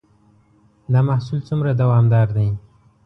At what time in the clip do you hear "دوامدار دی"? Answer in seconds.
1.81-2.47